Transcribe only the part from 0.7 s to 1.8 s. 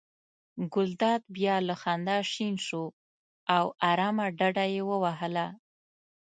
ګلداد بیا له